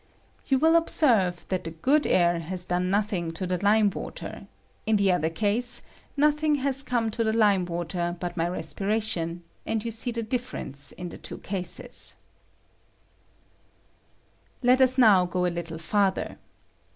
[0.49, 4.47] Yoa will observe that the good air has done nothing to the lime water;
[4.87, 5.83] in the other case,
[6.17, 10.91] nothing has come to the lime water but my respiration, and you see the difference
[10.93, 12.15] in the two cases,
[14.63, 16.39] Let us now go a little farther.